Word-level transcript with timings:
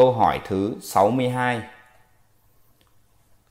Câu 0.00 0.12
hỏi 0.12 0.40
thứ 0.44 0.72
62 0.82 1.62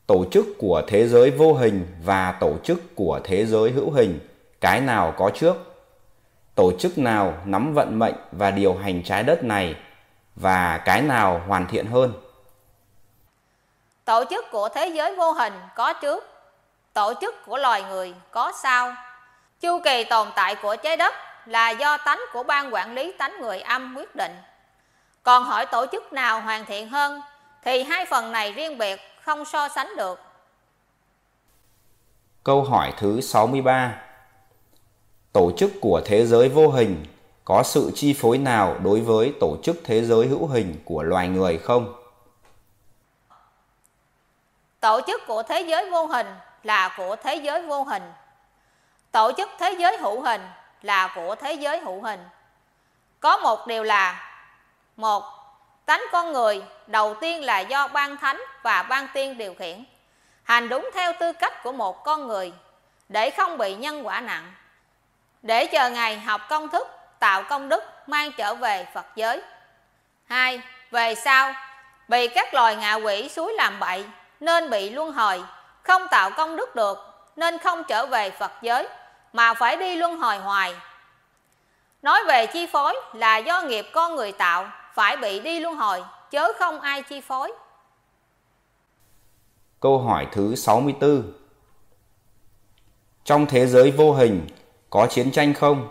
Tổ 0.07 0.25
chức 0.31 0.45
của 0.57 0.81
thế 0.87 1.07
giới 1.07 1.31
vô 1.31 1.53
hình 1.53 1.87
và 2.03 2.31
tổ 2.31 2.57
chức 2.63 2.95
của 2.95 3.19
thế 3.23 3.45
giới 3.45 3.71
hữu 3.71 3.91
hình, 3.91 4.19
cái 4.61 4.81
nào 4.81 5.13
có 5.17 5.31
trước? 5.35 5.55
Tổ 6.55 6.71
chức 6.79 6.97
nào 6.97 7.33
nắm 7.45 7.73
vận 7.73 7.99
mệnh 7.99 8.13
và 8.31 8.51
điều 8.51 8.73
hành 8.73 9.03
trái 9.03 9.23
đất 9.23 9.43
này 9.43 9.75
và 10.35 10.77
cái 10.85 11.01
nào 11.01 11.41
hoàn 11.47 11.67
thiện 11.67 11.85
hơn? 11.85 12.13
Tổ 14.05 14.23
chức 14.29 14.45
của 14.51 14.69
thế 14.69 14.87
giới 14.87 15.15
vô 15.15 15.31
hình 15.31 15.53
có 15.75 15.93
trước, 15.93 16.23
tổ 16.93 17.13
chức 17.21 17.35
của 17.45 17.57
loài 17.57 17.83
người 17.83 18.13
có 18.31 18.51
sau. 18.63 18.95
Chu 19.61 19.79
kỳ 19.83 20.03
tồn 20.03 20.27
tại 20.35 20.55
của 20.55 20.75
trái 20.75 20.97
đất 20.97 21.13
là 21.45 21.69
do 21.69 21.97
tánh 21.97 22.19
của 22.33 22.43
ban 22.43 22.73
quản 22.73 22.93
lý 22.93 23.11
tánh 23.17 23.41
người 23.41 23.61
âm 23.61 23.95
quyết 23.95 24.15
định. 24.15 24.35
Còn 25.29 25.43
hỏi 25.43 25.65
tổ 25.65 25.85
chức 25.91 26.13
nào 26.13 26.41
hoàn 26.41 26.65
thiện 26.65 26.89
hơn 26.89 27.21
thì 27.63 27.83
hai 27.83 28.05
phần 28.05 28.31
này 28.31 28.51
riêng 28.51 28.77
biệt 28.77 28.99
không 29.21 29.45
so 29.45 29.67
sánh 29.67 29.95
được. 29.97 30.19
Câu 32.43 32.63
hỏi 32.63 32.93
thứ 32.97 33.21
63 33.21 34.01
Tổ 35.33 35.51
chức 35.57 35.71
của 35.81 36.01
thế 36.05 36.25
giới 36.25 36.49
vô 36.49 36.67
hình 36.69 37.05
có 37.45 37.63
sự 37.65 37.91
chi 37.95 38.13
phối 38.13 38.37
nào 38.37 38.77
đối 38.83 39.01
với 39.01 39.33
tổ 39.39 39.57
chức 39.63 39.77
thế 39.83 40.05
giới 40.05 40.27
hữu 40.27 40.47
hình 40.47 40.75
của 40.85 41.03
loài 41.03 41.27
người 41.27 41.57
không? 41.57 41.93
Tổ 44.79 45.01
chức 45.07 45.21
của 45.27 45.43
thế 45.43 45.61
giới 45.61 45.91
vô 45.91 46.05
hình 46.05 46.27
là 46.63 46.95
của 46.97 47.15
thế 47.23 47.35
giới 47.35 47.61
vô 47.61 47.83
hình. 47.83 48.03
Tổ 49.11 49.31
chức 49.37 49.49
thế 49.59 49.75
giới 49.79 49.97
hữu 49.97 50.21
hình 50.21 50.41
là 50.81 51.13
của 51.15 51.35
thế 51.35 51.53
giới 51.53 51.79
hữu 51.79 52.01
hình. 52.01 52.19
Có 53.19 53.37
một 53.37 53.67
điều 53.67 53.83
là 53.83 54.28
một 54.99 55.23
Tánh 55.85 56.03
con 56.11 56.33
người 56.33 56.61
đầu 56.87 57.13
tiên 57.13 57.43
là 57.43 57.59
do 57.59 57.87
ban 57.87 58.17
thánh 58.17 58.41
và 58.63 58.83
ban 58.83 59.07
tiên 59.13 59.37
điều 59.37 59.53
khiển. 59.53 59.85
Hành 60.43 60.69
đúng 60.69 60.89
theo 60.93 61.13
tư 61.19 61.33
cách 61.33 61.63
của 61.63 61.71
một 61.71 62.03
con 62.03 62.27
người 62.27 62.53
để 63.09 63.29
không 63.29 63.57
bị 63.57 63.75
nhân 63.75 64.07
quả 64.07 64.21
nặng. 64.21 64.53
Để 65.41 65.65
chờ 65.65 65.89
ngày 65.89 66.19
học 66.19 66.41
công 66.49 66.69
thức, 66.69 66.87
tạo 67.19 67.43
công 67.43 67.69
đức 67.69 67.83
mang 68.07 68.31
trở 68.31 68.55
về 68.55 68.87
Phật 68.93 69.05
giới. 69.15 69.41
hai 70.25 70.61
Về 70.91 71.15
sau, 71.15 71.53
bị 72.07 72.27
các 72.27 72.53
loài 72.53 72.75
ngạ 72.75 72.93
quỷ 72.93 73.29
suối 73.29 73.53
làm 73.53 73.79
bậy 73.79 74.05
nên 74.39 74.69
bị 74.69 74.89
luân 74.89 75.11
hồi, 75.11 75.43
không 75.83 76.07
tạo 76.07 76.29
công 76.29 76.55
đức 76.55 76.75
được 76.75 76.97
nên 77.35 77.57
không 77.57 77.83
trở 77.83 78.05
về 78.05 78.31
Phật 78.31 78.51
giới 78.61 78.87
mà 79.33 79.53
phải 79.53 79.75
đi 79.75 79.95
luân 79.95 80.19
hồi 80.19 80.37
hoài. 80.37 80.75
Nói 82.01 82.23
về 82.23 82.45
chi 82.45 82.65
phối 82.65 82.95
là 83.13 83.37
do 83.37 83.61
nghiệp 83.61 83.89
con 83.93 84.15
người 84.15 84.31
tạo 84.31 84.67
phải 84.93 85.17
bị 85.17 85.39
đi 85.39 85.59
luân 85.59 85.75
hồi 85.75 86.03
chớ 86.31 86.51
không 86.59 86.79
ai 86.79 87.01
chi 87.01 87.21
phối. 87.21 87.51
Câu 89.79 89.99
hỏi 89.99 90.27
thứ 90.31 90.55
64 90.55 91.33
Trong 93.23 93.45
thế 93.45 93.67
giới 93.67 93.91
vô 93.91 94.13
hình 94.13 94.47
có 94.89 95.07
chiến 95.09 95.31
tranh 95.31 95.53
không? 95.53 95.87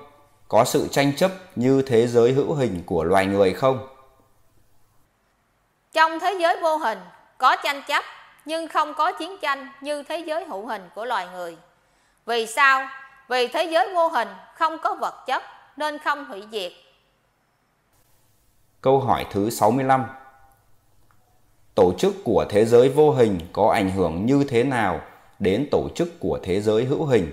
Có 0.48 0.64
sự 0.64 0.88
tranh 0.90 1.12
chấp 1.16 1.30
như 1.56 1.82
thế 1.82 2.06
giới 2.06 2.32
hữu 2.32 2.54
hình 2.54 2.82
của 2.86 3.04
loài 3.04 3.26
người 3.26 3.52
không? 3.52 3.88
Trong 5.92 6.20
thế 6.20 6.36
giới 6.40 6.56
vô 6.62 6.76
hình 6.76 6.98
có 7.38 7.56
tranh 7.64 7.82
chấp 7.88 8.04
nhưng 8.44 8.68
không 8.68 8.94
có 8.94 9.12
chiến 9.12 9.38
tranh 9.38 9.68
như 9.80 10.02
thế 10.02 10.18
giới 10.18 10.44
hữu 10.44 10.66
hình 10.66 10.88
của 10.94 11.04
loài 11.04 11.26
người. 11.32 11.56
Vì 12.26 12.46
sao? 12.46 12.88
Vì 13.28 13.48
thế 13.48 13.64
giới 13.64 13.94
vô 13.94 14.08
hình 14.08 14.28
không 14.54 14.78
có 14.78 14.94
vật 14.94 15.24
chất 15.26 15.42
nên 15.76 15.98
không 15.98 16.24
hủy 16.24 16.44
diệt. 16.52 16.72
Câu 18.80 19.00
hỏi 19.00 19.26
thứ 19.30 19.50
65 19.50 20.04
Tổ 21.74 21.92
chức 21.98 22.14
của 22.24 22.44
thế 22.48 22.64
giới 22.64 22.88
vô 22.88 23.10
hình 23.10 23.38
có 23.52 23.70
ảnh 23.70 23.90
hưởng 23.90 24.26
như 24.26 24.44
thế 24.48 24.64
nào 24.64 25.00
đến 25.38 25.68
tổ 25.70 25.88
chức 25.94 26.20
của 26.20 26.38
thế 26.42 26.60
giới 26.60 26.84
hữu 26.84 27.04
hình 27.04 27.32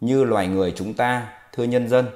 như 0.00 0.24
loài 0.24 0.46
người 0.46 0.72
chúng 0.76 0.94
ta, 0.94 1.26
thưa 1.52 1.64
nhân 1.64 1.88
dân? 1.88 2.06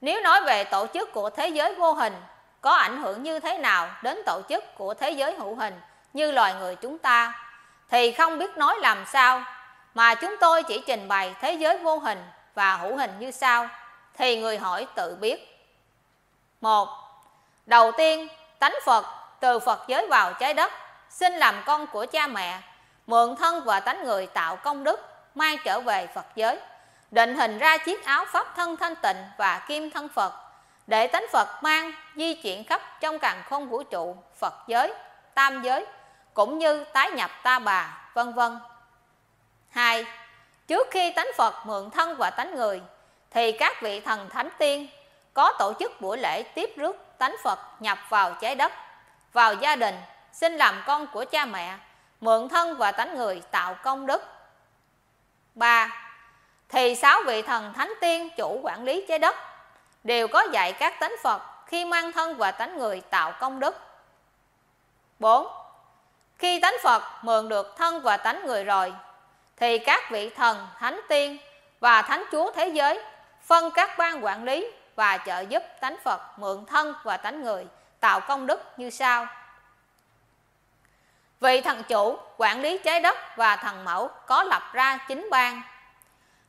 Nếu 0.00 0.20
nói 0.20 0.40
về 0.46 0.64
tổ 0.64 0.86
chức 0.94 1.12
của 1.12 1.30
thế 1.30 1.48
giới 1.48 1.74
vô 1.74 1.92
hình 1.92 2.12
có 2.60 2.70
ảnh 2.70 3.02
hưởng 3.02 3.22
như 3.22 3.40
thế 3.40 3.58
nào 3.58 3.88
đến 4.02 4.18
tổ 4.26 4.40
chức 4.48 4.64
của 4.76 4.94
thế 4.94 5.10
giới 5.10 5.34
hữu 5.36 5.54
hình 5.54 5.74
như 6.12 6.30
loài 6.30 6.54
người 6.60 6.76
chúng 6.76 6.98
ta 6.98 7.48
thì 7.90 8.12
không 8.12 8.38
biết 8.38 8.56
nói 8.56 8.74
làm 8.80 9.04
sao 9.12 9.42
mà 9.94 10.14
chúng 10.14 10.34
tôi 10.40 10.62
chỉ 10.62 10.82
trình 10.86 11.08
bày 11.08 11.34
thế 11.40 11.52
giới 11.52 11.78
vô 11.78 11.98
hình 11.98 12.18
và 12.54 12.76
hữu 12.76 12.96
hình 12.96 13.10
như 13.18 13.30
sau 13.30 13.68
thì 14.14 14.40
người 14.40 14.58
hỏi 14.58 14.86
tự 14.94 15.16
biết. 15.20 15.57
Một, 16.60 16.88
đầu 17.66 17.92
tiên 17.92 18.28
tánh 18.58 18.74
Phật 18.84 19.04
từ 19.40 19.58
Phật 19.58 19.84
giới 19.88 20.06
vào 20.06 20.32
trái 20.32 20.54
đất 20.54 20.72
xin 21.10 21.32
làm 21.32 21.62
con 21.66 21.86
của 21.86 22.06
cha 22.12 22.26
mẹ 22.26 22.58
mượn 23.06 23.36
thân 23.36 23.64
và 23.64 23.80
tánh 23.80 24.04
người 24.04 24.26
tạo 24.26 24.56
công 24.56 24.84
đức 24.84 25.00
mang 25.34 25.56
trở 25.64 25.80
về 25.80 26.06
Phật 26.14 26.26
giới 26.34 26.58
định 27.10 27.36
hình 27.36 27.58
ra 27.58 27.76
chiếc 27.76 28.04
áo 28.04 28.24
pháp 28.28 28.56
thân 28.56 28.76
thanh 28.76 28.94
tịnh 28.96 29.16
và 29.38 29.64
kim 29.68 29.90
thân 29.90 30.08
Phật 30.08 30.32
để 30.86 31.06
tánh 31.06 31.26
Phật 31.32 31.62
mang 31.62 31.92
di 32.16 32.34
chuyển 32.34 32.64
khắp 32.64 32.82
trong 33.00 33.18
càng 33.18 33.42
không 33.48 33.68
vũ 33.68 33.82
trụ 33.82 34.16
Phật 34.38 34.54
giới, 34.66 34.94
tam 35.34 35.62
giới 35.62 35.86
cũng 36.34 36.58
như 36.58 36.84
tái 36.84 37.10
nhập 37.10 37.30
ta 37.42 37.58
bà, 37.58 38.10
vân 38.14 38.32
vân. 38.32 38.58
2. 39.70 40.06
Trước 40.66 40.88
khi 40.90 41.12
tánh 41.12 41.28
Phật 41.36 41.54
mượn 41.66 41.90
thân 41.90 42.16
và 42.18 42.30
tánh 42.30 42.54
người 42.54 42.82
thì 43.30 43.52
các 43.52 43.82
vị 43.82 44.00
thần 44.00 44.28
thánh 44.28 44.48
tiên 44.58 44.88
có 45.34 45.52
tổ 45.58 45.72
chức 45.78 46.00
buổi 46.00 46.18
lễ 46.18 46.42
tiếp 46.42 46.72
rước 46.76 46.96
tánh 47.18 47.36
Phật 47.42 47.58
nhập 47.80 47.98
vào 48.08 48.34
trái 48.40 48.54
đất, 48.54 48.72
vào 49.32 49.54
gia 49.54 49.76
đình, 49.76 49.94
xin 50.32 50.56
làm 50.56 50.82
con 50.86 51.06
của 51.06 51.24
cha 51.30 51.44
mẹ, 51.44 51.76
mượn 52.20 52.48
thân 52.48 52.76
và 52.76 52.92
tánh 52.92 53.16
người 53.16 53.42
tạo 53.50 53.74
công 53.82 54.06
đức. 54.06 54.22
3. 55.54 56.04
Thì 56.68 56.94
sáu 56.94 57.22
vị 57.26 57.42
thần 57.42 57.72
thánh 57.72 57.92
tiên 58.00 58.30
chủ 58.36 58.60
quản 58.62 58.84
lý 58.84 59.04
trái 59.08 59.18
đất 59.18 59.36
đều 60.04 60.28
có 60.28 60.46
dạy 60.52 60.72
các 60.72 61.00
tánh 61.00 61.14
Phật 61.22 61.42
khi 61.66 61.84
mang 61.84 62.12
thân 62.12 62.36
và 62.36 62.50
tánh 62.50 62.78
người 62.78 63.00
tạo 63.00 63.32
công 63.40 63.60
đức. 63.60 63.76
4. 65.18 65.46
Khi 66.38 66.60
tánh 66.60 66.74
Phật 66.82 67.02
mượn 67.22 67.48
được 67.48 67.76
thân 67.76 68.00
và 68.02 68.16
tánh 68.16 68.46
người 68.46 68.64
rồi, 68.64 68.92
thì 69.56 69.78
các 69.78 70.10
vị 70.10 70.30
thần, 70.30 70.68
thánh 70.78 71.00
tiên 71.08 71.38
và 71.80 72.02
thánh 72.02 72.24
chúa 72.32 72.52
thế 72.52 72.68
giới 72.68 73.04
phân 73.42 73.70
các 73.70 73.98
ban 73.98 74.24
quản 74.24 74.44
lý 74.44 74.70
và 74.98 75.18
trợ 75.26 75.40
giúp 75.40 75.62
tánh 75.80 75.96
Phật 76.04 76.38
mượn 76.38 76.64
thân 76.66 76.94
và 77.02 77.16
tánh 77.16 77.42
người 77.42 77.66
tạo 78.00 78.20
công 78.20 78.46
đức 78.46 78.60
như 78.76 78.90
sau. 78.90 79.26
Vị 81.40 81.60
thần 81.60 81.82
chủ 81.82 82.18
quản 82.36 82.60
lý 82.60 82.78
trái 82.84 83.00
đất 83.00 83.16
và 83.36 83.56
thần 83.56 83.84
mẫu 83.84 84.10
có 84.26 84.42
lập 84.42 84.62
ra 84.72 84.98
chín 85.08 85.28
ban. 85.30 85.62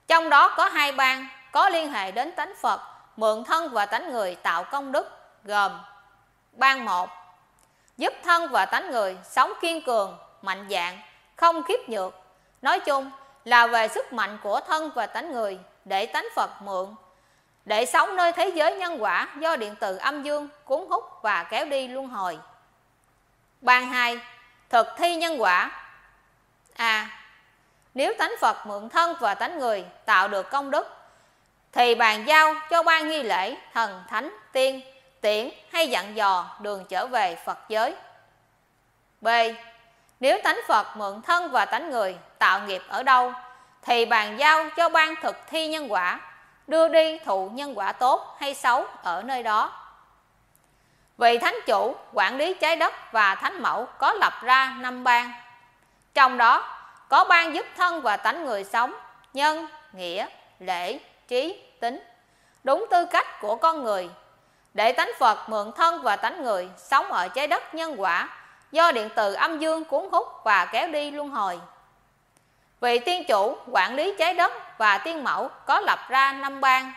Trong 0.07 0.29
đó 0.29 0.53
có 0.57 0.65
hai 0.65 0.91
ban 0.91 1.27
có 1.51 1.69
liên 1.69 1.91
hệ 1.91 2.11
đến 2.11 2.31
tánh 2.31 2.53
Phật 2.61 2.81
mượn 3.15 3.43
thân 3.43 3.69
và 3.71 3.85
tánh 3.85 4.11
người 4.11 4.35
tạo 4.35 4.63
công 4.63 4.91
đức 4.91 5.09
gồm 5.43 5.71
ban 6.51 6.85
một 6.85 7.09
giúp 7.97 8.13
thân 8.23 8.47
và 8.51 8.65
tánh 8.65 8.91
người 8.91 9.17
sống 9.23 9.53
kiên 9.61 9.81
cường, 9.85 10.17
mạnh 10.41 10.67
dạng, 10.69 11.01
không 11.35 11.63
khiếp 11.63 11.89
nhược. 11.89 12.13
Nói 12.61 12.79
chung 12.79 13.11
là 13.45 13.67
về 13.67 13.87
sức 13.87 14.13
mạnh 14.13 14.37
của 14.43 14.59
thân 14.67 14.91
và 14.95 15.05
tánh 15.07 15.31
người 15.31 15.59
để 15.85 16.05
tánh 16.05 16.27
Phật 16.35 16.61
mượn 16.61 16.95
để 17.69 17.85
sống 17.85 18.15
nơi 18.15 18.31
thế 18.31 18.51
giới 18.55 18.75
nhân 18.75 19.03
quả 19.03 19.27
do 19.39 19.55
điện 19.55 19.75
từ 19.79 19.97
âm 19.97 20.23
dương 20.23 20.47
cuốn 20.65 20.85
hút 20.89 21.03
và 21.21 21.43
kéo 21.43 21.65
đi 21.65 21.87
luân 21.87 22.07
hồi. 22.07 22.39
Ban 23.61 23.89
2. 23.89 24.19
Thực 24.69 24.87
thi 24.97 25.15
nhân 25.15 25.41
quả 25.41 25.71
A. 26.75 26.85
À, 26.85 27.09
nếu 27.93 28.13
tánh 28.19 28.31
Phật 28.41 28.65
mượn 28.65 28.89
thân 28.89 29.15
và 29.19 29.33
tánh 29.33 29.59
người 29.59 29.85
tạo 30.05 30.27
được 30.27 30.49
công 30.49 30.71
đức 30.71 30.87
thì 31.71 31.95
bàn 31.95 32.27
giao 32.27 32.55
cho 32.69 32.83
ban 32.83 33.09
nghi 33.09 33.23
lễ 33.23 33.57
thần 33.73 34.03
thánh 34.09 34.37
tiên 34.51 34.81
tiễn 35.21 35.49
hay 35.73 35.87
dặn 35.87 36.15
dò 36.15 36.57
đường 36.59 36.85
trở 36.89 37.07
về 37.07 37.35
Phật 37.45 37.59
giới. 37.69 37.95
B. 39.21 39.27
Nếu 40.19 40.39
tánh 40.43 40.59
Phật 40.67 40.97
mượn 40.97 41.21
thân 41.21 41.51
và 41.51 41.65
tánh 41.65 41.89
người 41.89 42.17
tạo 42.37 42.59
nghiệp 42.59 42.81
ở 42.87 43.03
đâu 43.03 43.33
thì 43.81 44.05
bàn 44.05 44.39
giao 44.39 44.69
cho 44.77 44.89
ban 44.89 45.15
thực 45.21 45.35
thi 45.47 45.67
nhân 45.67 45.91
quả 45.91 46.19
đưa 46.69 46.87
đi 46.87 47.19
thụ 47.19 47.49
nhân 47.49 47.77
quả 47.77 47.91
tốt 47.91 48.35
hay 48.39 48.53
xấu 48.53 48.85
ở 49.03 49.21
nơi 49.21 49.43
đó. 49.43 49.71
Vị 51.17 51.37
thánh 51.37 51.55
chủ 51.65 51.95
quản 52.13 52.37
lý 52.37 52.53
trái 52.53 52.75
đất 52.75 52.93
và 53.11 53.35
thánh 53.35 53.61
mẫu 53.61 53.87
có 53.97 54.13
lập 54.13 54.33
ra 54.41 54.75
năm 54.79 55.03
ban. 55.03 55.31
Trong 56.13 56.37
đó 56.37 56.77
có 57.09 57.23
ban 57.23 57.55
giúp 57.55 57.65
thân 57.77 58.01
và 58.01 58.17
tánh 58.17 58.45
người 58.45 58.63
sống, 58.63 58.93
nhân, 59.33 59.67
nghĩa, 59.93 60.25
lễ, 60.59 60.99
trí, 61.27 61.63
tính, 61.79 61.99
đúng 62.63 62.85
tư 62.89 63.05
cách 63.05 63.41
của 63.41 63.55
con 63.55 63.83
người 63.83 64.09
để 64.73 64.91
tánh 64.91 65.11
Phật 65.19 65.49
mượn 65.49 65.71
thân 65.71 66.01
và 66.01 66.15
tánh 66.15 66.43
người 66.43 66.69
sống 66.77 67.11
ở 67.11 67.27
trái 67.27 67.47
đất 67.47 67.73
nhân 67.73 67.95
quả 67.97 68.29
do 68.71 68.91
điện 68.91 69.09
từ 69.15 69.33
âm 69.33 69.59
dương 69.59 69.83
cuốn 69.83 70.09
hút 70.11 70.27
và 70.43 70.65
kéo 70.65 70.87
đi 70.87 71.11
luân 71.11 71.29
hồi. 71.29 71.59
Vị 72.81 72.99
tiên 72.99 73.23
chủ 73.27 73.57
quản 73.67 73.95
lý 73.95 74.15
trái 74.19 74.33
đất 74.33 74.77
và 74.77 74.97
tiên 74.97 75.23
mẫu 75.23 75.49
có 75.65 75.79
lập 75.79 75.99
ra 76.09 76.31
năm 76.31 76.61
ban. 76.61 76.93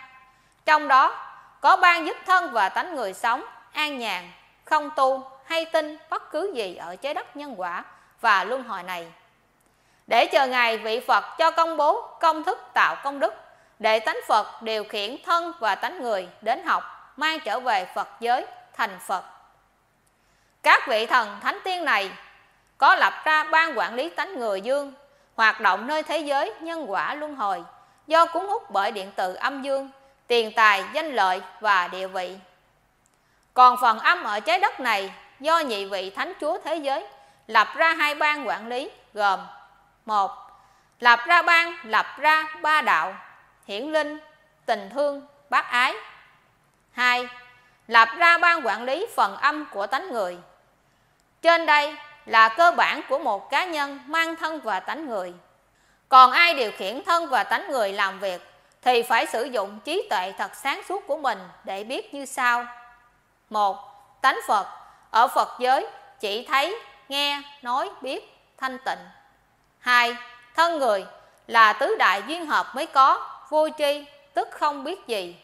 Trong 0.64 0.88
đó 0.88 1.26
có 1.60 1.76
ban 1.76 2.06
giúp 2.06 2.16
thân 2.26 2.52
và 2.52 2.68
tánh 2.68 2.94
người 2.94 3.12
sống, 3.12 3.44
an 3.72 3.98
nhàn, 3.98 4.30
không 4.64 4.90
tu 4.96 5.30
hay 5.44 5.64
tin 5.64 5.98
bất 6.10 6.30
cứ 6.30 6.52
gì 6.54 6.76
ở 6.76 6.96
trái 6.96 7.14
đất 7.14 7.36
nhân 7.36 7.54
quả 7.56 7.84
và 8.20 8.44
luân 8.44 8.62
hồi 8.64 8.82
này. 8.82 9.12
Để 10.06 10.26
chờ 10.26 10.46
ngày 10.46 10.78
vị 10.78 11.00
Phật 11.00 11.24
cho 11.38 11.50
công 11.50 11.76
bố 11.76 12.08
công 12.20 12.44
thức 12.44 12.58
tạo 12.74 12.96
công 13.04 13.20
đức, 13.20 13.34
để 13.78 14.00
tánh 14.00 14.18
Phật 14.26 14.62
điều 14.62 14.84
khiển 14.84 15.16
thân 15.24 15.52
và 15.60 15.74
tánh 15.74 16.02
người 16.02 16.28
đến 16.40 16.64
học, 16.64 17.12
mang 17.16 17.40
trở 17.40 17.60
về 17.60 17.86
Phật 17.94 18.08
giới 18.20 18.46
thành 18.76 18.98
Phật. 19.06 19.24
Các 20.62 20.88
vị 20.88 21.06
thần 21.06 21.40
thánh 21.42 21.58
tiên 21.64 21.84
này 21.84 22.10
có 22.78 22.94
lập 22.94 23.12
ra 23.24 23.44
ban 23.44 23.78
quản 23.78 23.94
lý 23.94 24.10
tánh 24.10 24.38
người 24.38 24.60
dương, 24.60 24.92
hoạt 25.36 25.60
động 25.60 25.86
nơi 25.86 26.02
thế 26.02 26.18
giới 26.18 26.54
nhân 26.60 26.90
quả 26.90 27.14
luân 27.14 27.34
hồi, 27.34 27.64
do 28.06 28.26
cuốn 28.26 28.46
hút 28.46 28.70
bởi 28.70 28.92
điện 28.92 29.12
tử 29.16 29.34
âm 29.34 29.62
dương, 29.62 29.90
tiền 30.26 30.52
tài, 30.56 30.84
danh 30.92 31.12
lợi 31.12 31.40
và 31.60 31.88
địa 31.88 32.06
vị. 32.06 32.36
Còn 33.54 33.76
phần 33.80 33.98
âm 33.98 34.22
ở 34.24 34.40
trái 34.40 34.58
đất 34.58 34.80
này 34.80 35.12
do 35.40 35.58
nhị 35.58 35.84
vị 35.84 36.10
thánh 36.10 36.32
chúa 36.40 36.58
thế 36.64 36.76
giới 36.76 37.06
lập 37.46 37.68
ra 37.76 37.94
hai 37.94 38.14
ban 38.14 38.48
quản 38.48 38.68
lý 38.68 38.90
gồm 39.14 39.40
một 40.04 40.30
lập 41.00 41.20
ra 41.26 41.42
ban 41.42 41.76
lập 41.84 42.06
ra 42.18 42.44
ba 42.62 42.82
đạo 42.82 43.14
hiển 43.66 43.92
linh 43.92 44.18
tình 44.66 44.90
thương 44.90 45.26
bác 45.50 45.70
ái 45.70 45.94
hai 46.92 47.28
lập 47.88 48.08
ra 48.16 48.38
ban 48.38 48.66
quản 48.66 48.84
lý 48.84 49.06
phần 49.16 49.36
âm 49.36 49.64
của 49.70 49.86
tánh 49.86 50.12
người 50.12 50.38
trên 51.42 51.66
đây 51.66 51.96
là 52.26 52.48
cơ 52.48 52.72
bản 52.76 53.00
của 53.08 53.18
một 53.18 53.50
cá 53.50 53.64
nhân 53.64 54.00
mang 54.06 54.36
thân 54.36 54.60
và 54.60 54.80
tánh 54.80 55.06
người. 55.06 55.32
Còn 56.08 56.30
ai 56.30 56.54
điều 56.54 56.70
khiển 56.76 57.02
thân 57.04 57.26
và 57.26 57.44
tánh 57.44 57.70
người 57.70 57.92
làm 57.92 58.20
việc, 58.20 58.40
thì 58.82 59.02
phải 59.02 59.26
sử 59.26 59.44
dụng 59.44 59.80
trí 59.84 60.06
tuệ 60.10 60.32
thật 60.38 60.50
sáng 60.54 60.82
suốt 60.88 61.06
của 61.06 61.16
mình 61.16 61.38
để 61.64 61.84
biết 61.84 62.14
như 62.14 62.24
sau. 62.24 62.66
Một, 63.50 63.76
tánh 64.22 64.38
phật. 64.46 64.66
Ở 65.10 65.28
phật 65.28 65.48
giới, 65.58 65.86
chỉ 66.20 66.46
thấy, 66.46 66.78
nghe, 67.08 67.42
nói, 67.62 67.90
biết, 68.00 68.36
thanh 68.58 68.78
tịnh. 68.84 68.98
Hai, 69.78 70.16
thân 70.56 70.78
người 70.78 71.06
là 71.46 71.72
tứ 71.72 71.96
đại 71.98 72.22
duyên 72.26 72.46
hợp 72.46 72.66
mới 72.74 72.86
có, 72.86 73.30
vô 73.48 73.68
tri, 73.78 74.04
tức 74.34 74.48
không 74.50 74.84
biết 74.84 75.06
gì. 75.06 75.36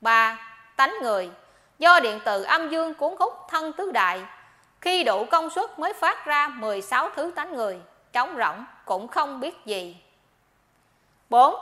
Ba, 0.00 0.38
tánh 0.76 0.94
người. 1.02 1.30
Do 1.78 2.00
điện 2.00 2.20
từ 2.24 2.42
âm 2.42 2.70
dương 2.70 2.94
cuốn 2.94 3.14
hút 3.18 3.34
thân 3.48 3.72
tứ 3.72 3.90
đại 3.90 4.20
khi 4.80 5.04
đủ 5.04 5.24
công 5.30 5.50
suất 5.50 5.78
mới 5.78 5.92
phát 5.92 6.26
ra 6.26 6.48
16 6.48 7.10
thứ 7.16 7.32
tánh 7.36 7.56
người 7.56 7.80
trống 8.12 8.36
rỗng 8.38 8.64
cũng 8.84 9.08
không 9.08 9.40
biết 9.40 9.66
gì 9.66 9.96
4. 11.28 11.54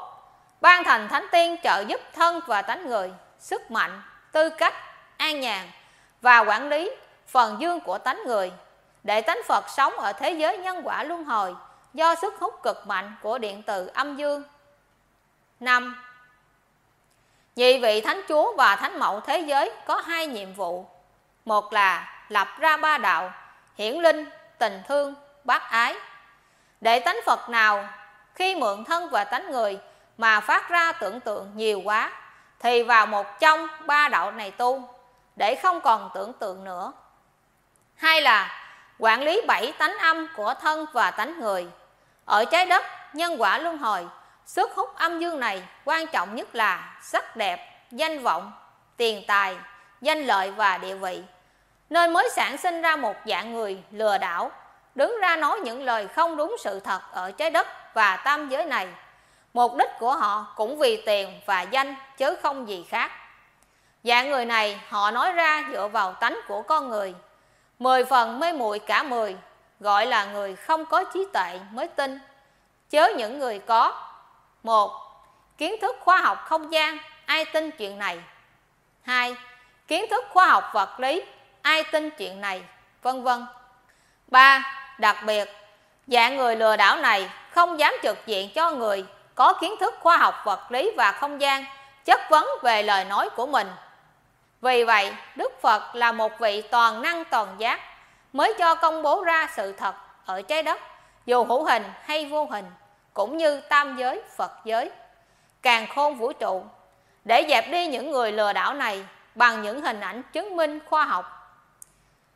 Ban 0.61 0.85
thành 0.85 1.09
thánh 1.09 1.27
tiên 1.33 1.57
trợ 1.63 1.85
giúp 1.89 2.01
thân 2.15 2.41
và 2.47 2.63
tánh 2.63 2.87
người 2.87 3.13
sức 3.39 3.71
mạnh, 3.71 4.03
tư 4.33 4.49
cách, 4.51 4.75
an 5.17 5.41
nhàn 5.41 5.69
và 6.21 6.39
quản 6.39 6.69
lý 6.69 6.91
phần 7.27 7.57
dương 7.61 7.81
của 7.81 7.99
tánh 7.99 8.23
người 8.27 8.53
để 9.03 9.21
tánh 9.21 9.39
Phật 9.47 9.65
sống 9.69 9.93
ở 9.93 10.13
thế 10.13 10.31
giới 10.31 10.59
nhân 10.59 10.81
quả 10.85 11.03
luân 11.03 11.25
hồi 11.25 11.55
do 11.95 12.15
sức 12.15 12.35
hút 12.41 12.63
cực 12.63 12.87
mạnh 12.87 13.17
của 13.23 13.39
điện 13.39 13.63
từ 13.67 13.87
âm 13.87 14.17
dương. 14.17 14.43
5. 15.61 15.97
Nhị 17.57 17.79
vị 17.79 18.01
Thánh 18.01 18.21
Chúa 18.29 18.57
và 18.57 18.77
Thánh 18.77 18.99
Mẫu 18.99 19.21
thế 19.21 19.39
giới 19.39 19.73
có 19.87 19.97
hai 19.97 20.27
nhiệm 20.27 20.55
vụ. 20.55 20.87
Một 21.45 21.73
là 21.73 22.18
lập 22.29 22.49
ra 22.59 22.77
ba 22.77 22.99
đạo, 22.99 23.33
hiển 23.75 23.95
linh, 23.95 24.27
tình 24.59 24.83
thương, 24.89 25.15
bác 25.45 25.71
ái. 25.71 25.95
Để 26.81 27.01
tánh 27.01 27.21
Phật 27.27 27.49
nào 27.49 27.89
khi 28.35 28.55
mượn 28.55 28.85
thân 28.85 29.09
và 29.11 29.25
tánh 29.25 29.51
người 29.51 29.79
mà 30.19 30.41
phát 30.41 30.69
ra 30.69 30.93
tưởng 30.93 31.21
tượng 31.21 31.51
nhiều 31.55 31.81
quá 31.85 32.13
thì 32.61 32.83
vào 32.83 33.07
một 33.07 33.41
trong 33.41 33.69
ba 33.87 34.09
đạo 34.09 34.31
này 34.31 34.51
tu 34.51 34.89
để 35.37 35.55
không 35.55 35.81
còn 35.81 36.11
tưởng 36.15 36.33
tượng 36.33 36.65
nữa. 36.65 36.93
Hai 37.97 38.23
là 38.23 38.65
quản 38.99 39.23
lý 39.23 39.41
bảy 39.47 39.73
tánh 39.79 39.99
âm 39.99 40.29
của 40.37 40.55
thân 40.61 40.87
và 40.93 41.11
tánh 41.11 41.41
người. 41.41 41.67
Ở 42.25 42.45
trái 42.45 42.67
đất, 42.67 42.85
nhân 43.13 43.37
quả 43.39 43.59
luân 43.59 43.79
hồi, 43.79 44.07
sức 44.47 44.71
hút 44.75 44.97
âm 44.97 45.19
dương 45.19 45.41
này 45.41 45.63
quan 45.85 46.07
trọng 46.07 46.35
nhất 46.35 46.55
là 46.55 46.99
sắc 47.03 47.37
đẹp, 47.37 47.87
danh 47.91 48.23
vọng, 48.23 48.53
tiền 48.97 49.25
tài, 49.27 49.57
danh 50.01 50.23
lợi 50.23 50.51
và 50.51 50.79
địa 50.79 50.95
vị. 50.95 51.23
Nên 51.91 52.13
mới 52.13 52.29
sản 52.37 52.57
sinh 52.57 52.83
ra 52.83 52.97
một 52.97 53.15
dạng 53.27 53.53
người 53.53 53.83
lừa 53.91 54.19
đảo, 54.19 54.51
đứng 54.95 55.17
ra 55.23 55.37
nói 55.37 55.61
những 55.61 55.83
lời 55.83 56.09
không 56.09 56.37
đúng 56.37 56.57
sự 56.59 56.81
thật 56.81 57.01
ở 57.13 57.31
trái 57.31 57.51
đất 57.51 57.95
và 57.95 58.17
tam 58.17 58.49
giới 58.49 58.65
này. 58.65 58.89
Mục 59.55 59.77
đích 59.77 59.91
của 59.99 60.15
họ 60.15 60.47
cũng 60.57 60.79
vì 60.79 61.03
tiền 61.07 61.41
và 61.47 61.63
danh 61.63 61.95
chứ 62.17 62.37
không 62.43 62.69
gì 62.69 62.85
khác. 62.89 63.11
Dạng 64.05 64.31
người 64.31 64.45
này 64.45 64.81
họ 64.89 65.11
nói 65.11 65.33
ra 65.33 65.65
dựa 65.73 65.89
vào 65.89 66.13
tánh 66.13 66.41
của 66.49 66.63
con 66.63 66.89
người– 66.89 67.15
Mười 67.79 68.05
phần 68.05 68.41
mê 68.41 68.53
muội 68.53 68.79
cả 68.79 69.03
mười 69.03 69.37
Gọi 69.81 70.07
là 70.07 70.25
người 70.25 70.57
không 70.57 70.87
có 70.87 71.05
trí 71.05 71.27
tuệ 71.33 71.61
mới 71.73 71.89
tin 71.89 72.19
Chớ 72.91 73.13
những 73.17 73.39
người 73.39 73.59
có 73.59 74.11
một 74.63 74.91
Kiến 75.59 75.75
thức 75.81 75.97
khoa 76.01 76.21
học 76.21 76.39
không 76.45 76.73
gian 76.73 76.99
Ai 77.27 77.45
tin 77.45 77.71
chuyện 77.71 77.99
này 77.99 78.21
hai 79.03 79.37
Kiến 79.89 80.05
thức 80.11 80.25
khoa 80.33 80.47
học 80.47 80.65
vật 80.75 81.01
lý 81.01 81.23
Ai 81.69 81.85
tin 81.85 82.11
chuyện 82.11 82.41
này? 82.41 82.63
Vân 83.03 83.23
vân. 83.23 83.47
Ba 84.27 84.63
Đặc 84.99 85.17
biệt 85.27 85.49
Dạng 86.07 86.37
người 86.37 86.57
lừa 86.57 86.77
đảo 86.77 86.97
này 86.97 87.31
không 87.51 87.79
dám 87.79 87.95
trực 88.03 88.27
diện 88.27 88.51
cho 88.55 88.71
người 88.71 89.05
có 89.35 89.53
kiến 89.53 89.75
thức 89.81 89.95
khoa 90.01 90.17
học 90.17 90.35
vật 90.45 90.73
lý 90.73 90.93
và 90.97 91.13
không 91.13 91.41
gian 91.41 91.65
chất 92.05 92.21
vấn 92.31 92.49
về 92.63 92.83
lời 92.83 93.05
nói 93.05 93.31
của 93.31 93.47
mình. 93.47 93.69
Vì 94.61 94.85
vậy, 94.85 95.13
Đức 95.37 95.63
Phật 95.63 95.95
là 95.95 96.13
một 96.13 96.39
vị 96.39 96.63
toàn 96.63 97.03
năng 97.03 97.25
toàn 97.25 97.49
giác 97.59 97.81
mới 98.33 98.55
cho 98.59 98.75
công 98.75 99.03
bố 99.03 99.25
ra 99.25 99.49
sự 99.57 99.73
thật 99.73 99.95
ở 100.27 100.43
trái 100.43 100.63
đất, 100.63 100.81
dù 101.27 101.45
hữu 101.45 101.65
hình 101.65 101.85
hay 102.05 102.27
vô 102.27 102.47
hình, 102.51 102.67
cũng 103.15 103.37
như 103.37 103.61
tam 103.61 103.97
giới, 103.97 104.23
Phật 104.37 104.53
giới, 104.65 104.91
càng 105.63 105.87
khôn 105.95 106.15
vũ 106.15 106.33
trụ, 106.33 106.65
để 107.25 107.47
dẹp 107.49 107.71
đi 107.71 107.87
những 107.87 108.11
người 108.11 108.33
lừa 108.33 108.53
đảo 108.53 108.75
này 108.75 109.05
bằng 109.35 109.63
những 109.63 109.81
hình 109.81 110.01
ảnh 110.01 110.23
chứng 110.33 110.57
minh 110.57 110.79
khoa 110.91 111.05
học. 111.05 111.38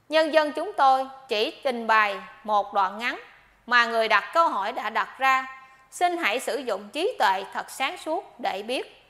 Nhân 0.09 0.35
dân 0.35 0.53
chúng 0.53 0.73
tôi 0.77 1.07
chỉ 1.29 1.61
trình 1.65 1.87
bày 1.87 2.17
một 2.45 2.75
đoạn 2.75 2.99
ngắn 2.99 3.21
mà 3.67 3.87
người 3.87 4.09
đặt 4.09 4.31
câu 4.35 4.49
hỏi 4.49 4.73
đã 4.73 4.91
đặt 4.91 5.19
ra. 5.19 5.47
Xin 5.91 6.17
hãy 6.17 6.41
sử 6.41 6.59
dụng 6.59 6.89
trí 6.89 7.17
tuệ 7.19 7.45
thật 7.53 7.71
sáng 7.71 7.97
suốt 7.99 8.41
để 8.41 8.63
biết 8.63 9.02